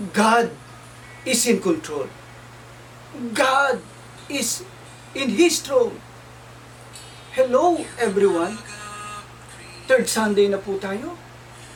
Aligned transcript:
God 0.00 0.48
is 1.28 1.44
in 1.44 1.60
control. 1.60 2.08
God 3.36 3.84
is 4.32 4.64
in 5.12 5.28
His 5.36 5.60
throne. 5.60 5.92
Hello, 7.36 7.76
everyone. 8.00 8.56
Third 9.84 10.08
Sunday 10.08 10.48
na 10.48 10.56
po 10.56 10.80
tayo. 10.80 11.12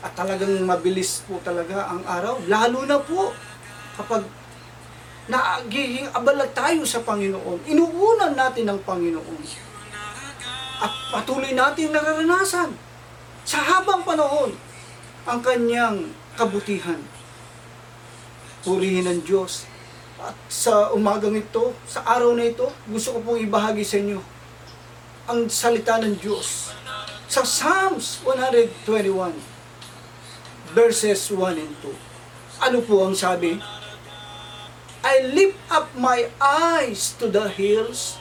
At 0.00 0.16
talagang 0.16 0.64
mabilis 0.64 1.20
po 1.28 1.36
talaga 1.44 1.84
ang 1.84 2.00
araw. 2.08 2.40
Lalo 2.48 2.88
na 2.88 2.96
po 2.96 3.36
kapag 4.00 4.24
nagiging 5.28 6.08
abala 6.16 6.48
tayo 6.48 6.88
sa 6.88 7.04
Panginoon. 7.04 7.68
Inuunan 7.68 8.32
natin 8.32 8.72
ang 8.72 8.80
Panginoon. 8.80 9.40
At 10.80 10.92
patuloy 11.12 11.52
natin 11.52 11.92
nararanasan 11.92 12.72
sa 13.44 13.58
habang 13.60 14.00
panahon 14.00 14.56
ang 15.28 15.40
kanyang 15.44 16.08
kabutihan. 16.40 17.00
Purihin 18.64 19.04
ng 19.04 19.20
Diyos. 19.20 19.68
At 20.16 20.32
sa 20.48 20.96
umagang 20.96 21.36
ito, 21.36 21.76
sa 21.84 22.00
araw 22.08 22.32
na 22.32 22.48
ito, 22.48 22.64
gusto 22.88 23.12
ko 23.14 23.18
pong 23.20 23.44
ibahagi 23.44 23.84
sa 23.84 24.00
inyo 24.00 24.24
ang 25.24 25.48
salita 25.48 25.96
ng 26.00 26.16
Diyos. 26.20 26.72
Sa 27.28 27.44
Psalms 27.44 28.20
121, 28.24 29.32
verses 30.76 31.32
1 31.32 31.60
and 31.60 31.74
2. 31.80 31.92
Ano 32.64 32.78
po 32.84 33.04
ang 33.04 33.16
sabi? 33.16 33.56
I 35.04 35.24
lift 35.32 35.60
up 35.68 35.92
my 35.96 36.28
eyes 36.40 37.12
to 37.20 37.28
the 37.28 37.52
hills, 37.52 38.16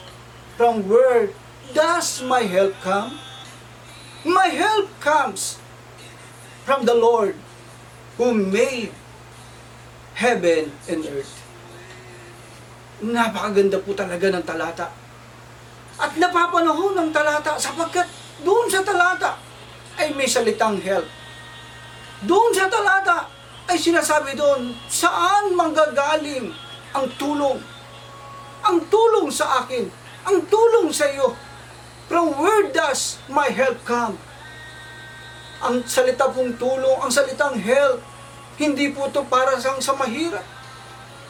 from 0.56 0.84
where 0.88 1.32
does 1.72 2.20
my 2.20 2.44
help 2.44 2.76
come? 2.84 3.20
My 4.24 4.48
help 4.48 4.88
comes 5.00 5.60
from 6.64 6.88
the 6.88 6.96
Lord 6.96 7.36
who 8.16 8.32
made 8.32 8.96
heaven 10.14 10.70
and 10.86 11.02
earth. 11.10 11.42
Napakaganda 13.02 13.82
po 13.82 13.92
talaga 13.92 14.30
ng 14.30 14.44
talata. 14.46 14.86
At 15.98 16.14
napapanahon 16.18 16.94
ng 16.98 17.10
talata 17.10 17.58
sapagkat 17.58 18.06
doon 18.42 18.66
sa 18.70 18.82
talata 18.82 19.38
ay 19.98 20.14
may 20.14 20.26
salitang 20.26 20.78
help. 20.82 21.06
Doon 22.24 22.50
sa 22.54 22.66
talata 22.70 23.30
ay 23.70 23.78
sinasabi 23.78 24.38
doon, 24.38 24.74
saan 24.86 25.54
manggagaling 25.54 26.54
ang 26.94 27.06
tulong? 27.18 27.58
Ang 28.64 28.78
tulong 28.88 29.28
sa 29.28 29.66
akin, 29.66 29.86
ang 30.24 30.38
tulong 30.48 30.88
sa 30.94 31.10
iyo. 31.10 31.36
From 32.08 32.36
where 32.36 32.68
does 32.70 33.18
my 33.32 33.48
help 33.48 33.80
come? 33.82 34.16
Ang 35.64 35.80
salita 35.88 36.28
pong 36.28 36.54
tulong, 36.60 37.00
ang 37.00 37.08
salitang 37.08 37.56
help, 37.56 38.04
hindi 38.54 38.90
po 38.94 39.10
ito 39.10 39.22
para 39.26 39.58
sa, 39.58 39.74
sa 39.82 39.92
mahirap. 39.98 40.44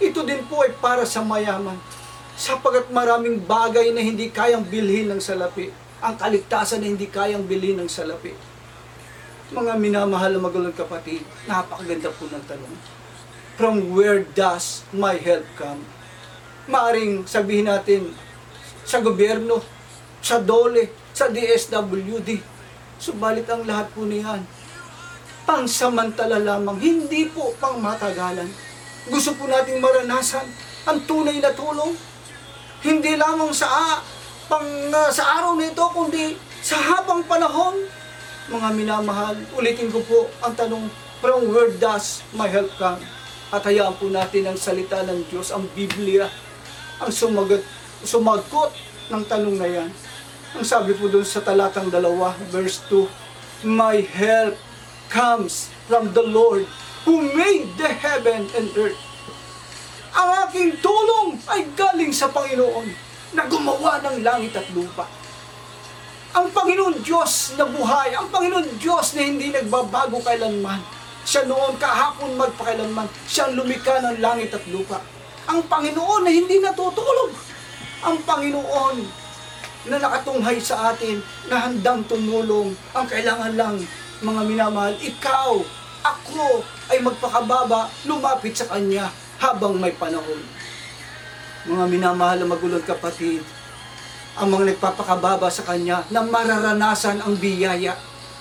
Ito 0.03 0.21
din 0.27 0.45
po 0.45 0.61
ay 0.61 0.77
para 0.77 1.09
sa 1.09 1.25
mayaman. 1.25 1.79
Sapagat 2.35 2.91
maraming 2.91 3.41
bagay 3.41 3.95
na 3.95 4.03
hindi 4.03 4.29
kayang 4.29 4.67
bilhin 4.67 5.09
ng 5.09 5.23
salapi. 5.23 5.71
Ang 6.05 6.19
kaligtasan 6.21 6.83
na 6.83 6.91
hindi 6.91 7.09
kayang 7.09 7.47
bilhin 7.47 7.81
ng 7.81 7.89
salapi. 7.89 8.35
Mga 9.55 9.73
minamahal 9.79 10.35
na 10.35 10.43
magulong 10.43 10.75
kapatid, 10.75 11.23
napakaganda 11.47 12.11
po 12.11 12.27
ng 12.27 12.45
tanong. 12.45 12.75
From 13.55 13.95
where 13.95 14.27
does 14.35 14.83
my 14.91 15.15
help 15.15 15.47
come? 15.55 15.87
Maaring 16.67 17.23
sabihin 17.25 17.71
natin 17.71 18.11
sa 18.83 18.99
gobyerno, 18.99 19.63
sa 20.19 20.43
DOLE, 20.43 20.91
sa 21.15 21.31
DSWD. 21.31 22.43
Subalit 22.99 23.47
ang 23.47 23.63
lahat 23.63 23.95
po 23.95 24.03
niyan, 24.03 24.43
pangsamantala 25.45 26.41
lamang, 26.41 26.81
hindi 26.81 27.29
po 27.29 27.53
pang 27.61 27.81
matagalan. 27.81 28.49
Gusto 29.09 29.37
po 29.37 29.45
nating 29.45 29.81
maranasan 29.81 30.49
ang 30.89 30.99
tunay 31.05 31.41
na 31.41 31.53
tulong. 31.53 31.93
Hindi 32.85 33.17
lamang 33.17 33.53
sa 33.53 34.01
pang 34.45 34.69
ah, 34.93 35.09
sa 35.09 35.41
araw 35.41 35.57
nito 35.57 35.81
kundi 35.93 36.37
sa 36.61 36.77
habang 36.77 37.25
panahon. 37.25 37.77
Mga 38.53 38.69
minamahal, 38.77 39.37
ulitin 39.57 39.89
ko 39.89 40.05
po 40.05 40.29
ang 40.45 40.53
tanong, 40.53 40.85
from 41.25 41.49
where 41.49 41.73
does 41.81 42.21
my 42.37 42.45
help 42.45 42.69
come? 42.77 43.01
At 43.49 43.65
hayaan 43.65 43.97
po 43.97 44.13
natin 44.13 44.53
ang 44.53 44.59
salita 44.61 45.01
ng 45.01 45.25
Diyos, 45.33 45.49
ang 45.49 45.65
Biblia, 45.73 46.29
ang 47.01 47.09
sumagot, 47.09 47.65
sumagot 48.05 48.69
ng 49.09 49.25
tanong 49.25 49.57
na 49.57 49.69
yan. 49.69 49.91
Ang 50.61 50.65
sabi 50.65 50.93
po 50.93 51.09
doon 51.09 51.25
sa 51.25 51.41
talatang 51.41 51.89
dalawa, 51.89 52.37
verse 52.53 52.85
2, 52.93 53.65
My 53.65 53.97
help 54.05 54.61
comes 55.15 55.71
from 55.87 56.11
the 56.11 56.27
Lord 56.27 56.67
who 57.07 57.23
made 57.39 57.71
the 57.79 57.87
heaven 57.87 58.51
and 58.59 58.67
earth. 58.75 58.99
Ang 60.11 60.29
aking 60.51 60.71
tulong 60.83 61.39
ay 61.47 61.71
galing 61.79 62.11
sa 62.11 62.27
Panginoon 62.35 62.91
na 63.39 63.47
gumawa 63.47 64.03
ng 64.03 64.27
langit 64.27 64.59
at 64.59 64.67
lupa. 64.75 65.07
Ang 66.35 66.51
Panginoon 66.51 66.99
Diyos 67.07 67.55
na 67.55 67.63
buhay, 67.63 68.11
ang 68.19 68.27
Panginoon 68.27 68.75
Diyos 68.83 69.15
na 69.15 69.23
hindi 69.23 69.55
nagbabago 69.55 70.19
kailanman. 70.19 70.83
Siya 71.23 71.47
noon 71.47 71.79
kahapon 71.79 72.35
magpakailanman. 72.35 73.07
Siya 73.31 73.49
ang 73.49 73.55
lumikha 73.55 74.03
ng 74.03 74.19
langit 74.19 74.51
at 74.51 74.67
lupa. 74.67 74.99
Ang 75.47 75.63
Panginoon 75.71 76.27
na 76.27 76.33
hindi 76.35 76.59
natutulog. 76.59 77.31
Ang 78.03 78.19
Panginoon 78.27 78.97
na 79.85 80.01
nakatunghay 80.01 80.57
sa 80.59 80.91
atin, 80.91 81.21
na 81.47 81.69
handang 81.69 82.01
tumulong. 82.09 82.73
Ang 82.97 83.05
kailangan 83.05 83.53
lang, 83.53 83.77
mga 84.21 84.43
minamahal, 84.47 84.95
ikaw, 85.01 85.59
ako, 86.05 86.63
ay 86.93 87.01
magpakababa, 87.01 87.89
lumapit 88.05 88.55
sa 88.55 88.69
Kanya 88.69 89.09
habang 89.41 89.81
may 89.81 89.97
panahon. 89.97 90.39
Mga 91.65 91.85
minamahal 91.89 92.39
na 92.39 92.47
magulong 92.47 92.85
kapatid, 92.85 93.41
ang 94.35 94.51
mga 94.51 94.75
nagpapakababa 94.75 95.49
sa 95.49 95.65
Kanya 95.65 96.05
na 96.11 96.21
mararanasan 96.23 97.23
ang 97.23 97.35
biyaya. 97.39 97.95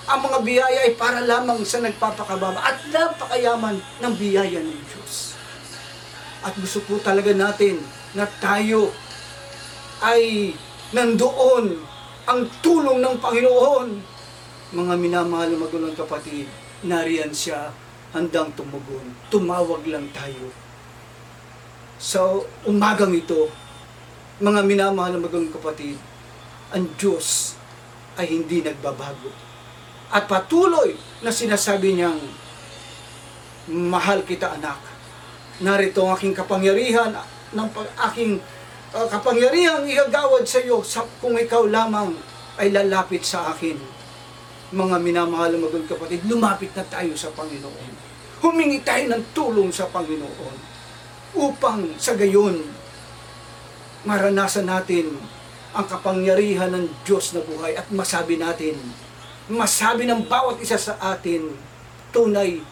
Ang 0.04 0.28
mga 0.28 0.38
biyaya 0.44 0.78
ay 0.84 0.92
para 1.00 1.24
lamang 1.24 1.64
sa 1.64 1.80
nagpapakababa 1.80 2.60
at 2.60 2.76
napakayaman 2.92 3.80
ng 3.80 4.14
biyaya 4.18 4.60
ng 4.60 4.80
Diyos. 4.84 5.32
At 6.44 6.52
gusto 6.60 6.84
po 6.84 7.00
talaga 7.00 7.32
natin 7.32 7.80
na 8.12 8.28
tayo 8.28 8.92
ay 10.04 10.52
nandoon 10.92 11.80
ang 12.28 12.40
tulong 12.60 13.00
ng 13.00 13.16
Panginoon. 13.16 13.88
Mga 14.74 14.94
minamahal 14.98 15.54
na 15.54 15.62
magulong 15.62 15.94
kapatid, 15.94 16.50
nariyan 16.82 17.30
siya 17.30 17.70
handang 18.10 18.50
tumugon. 18.58 19.06
Tumawag 19.30 19.86
lang 19.86 20.10
tayo. 20.10 20.50
So, 21.94 22.50
umagang 22.66 23.14
ito, 23.14 23.54
mga 24.42 24.66
minamahal 24.66 25.14
na 25.14 25.22
magulong 25.22 25.54
kapatid, 25.54 25.94
ang 26.74 26.90
Diyos 26.98 27.54
ay 28.18 28.34
hindi 28.34 28.66
nagbabago. 28.66 29.30
At 30.10 30.26
patuloy 30.26 30.98
na 31.22 31.30
sinasabi 31.30 31.94
niyang, 31.94 32.18
Mahal 33.70 34.26
kita 34.26 34.58
anak. 34.58 34.76
Narito 35.62 36.04
ang 36.04 36.18
aking 36.18 36.34
kapangyarihan 36.34 37.14
ng 37.54 37.68
aking 38.10 38.42
uh, 38.92 39.06
kapangyarihang 39.08 39.86
igagawad 39.86 40.44
sa 40.44 40.60
iyo 40.60 40.82
sa, 40.84 41.06
kung 41.22 41.38
ikaw 41.38 41.64
lamang 41.64 42.12
ay 42.60 42.68
lalapit 42.74 43.24
sa 43.24 43.54
akin. 43.54 43.93
Mga 44.74 44.96
minamahal 44.98 45.54
na 45.54 45.62
magulong 45.62 45.86
kapatid, 45.86 46.26
lumapit 46.26 46.74
na 46.74 46.82
tayo 46.82 47.14
sa 47.14 47.30
Panginoon. 47.30 47.90
Humingi 48.42 48.82
tayo 48.82 49.06
ng 49.06 49.22
tulong 49.30 49.70
sa 49.70 49.86
Panginoon 49.86 50.74
upang 51.38 51.94
sa 51.94 52.18
gayon 52.18 52.58
maranasan 54.04 54.68
natin 54.68 55.16
ang 55.74 55.86
kapangyarihan 55.88 56.70
ng 56.70 56.86
Diyos 57.02 57.34
na 57.34 57.42
buhay 57.42 57.74
at 57.74 57.88
masabi 57.90 58.38
natin, 58.38 58.78
masabi 59.50 60.06
ng 60.06 60.28
bawat 60.30 60.60
isa 60.62 60.78
sa 60.78 60.94
atin, 61.00 61.50
tunay 62.14 62.62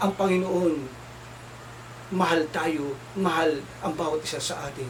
ang 0.00 0.14
Panginoon, 0.16 0.74
mahal 2.14 2.48
tayo, 2.48 2.96
mahal 3.18 3.60
ang 3.84 3.92
bawat 3.92 4.24
isa 4.24 4.40
sa 4.40 4.64
atin. 4.64 4.88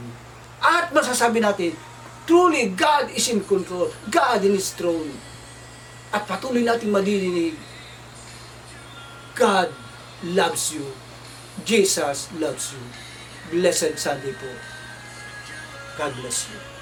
At 0.62 0.94
masasabi 0.94 1.42
natin, 1.42 1.74
truly 2.28 2.70
God 2.70 3.10
is 3.10 3.26
in 3.26 3.42
control, 3.42 3.90
God 4.06 4.44
in 4.46 4.54
His 4.54 4.70
throne. 4.76 5.10
At 6.08 6.24
patuloy 6.24 6.64
natin 6.64 6.88
madidinig, 6.88 7.52
God 9.36 9.68
loves 10.24 10.72
you, 10.72 10.84
Jesus 11.68 12.32
loves 12.40 12.72
you. 12.72 12.82
Blessed 13.48 13.96
Sunday 13.96 14.32
po. 14.36 14.48
God 15.96 16.12
bless 16.20 16.48
you. 16.48 16.77